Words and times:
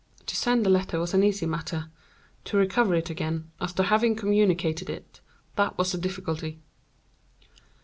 To 0.25 0.35
send 0.35 0.65
the 0.65 0.71
letter 0.71 0.99
was 0.99 1.13
an 1.13 1.21
easy 1.23 1.45
matter; 1.45 1.91
to 2.45 2.57
recover 2.57 2.95
it 2.95 3.11
again, 3.11 3.51
after 3.61 3.83
having 3.83 4.15
communicated 4.15 4.89
it, 4.89 5.21
that 5.57 5.77
was 5.77 5.91
the 5.91 5.99
difficulty. 5.99 6.59